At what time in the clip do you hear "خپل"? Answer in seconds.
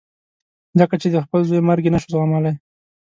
1.25-1.39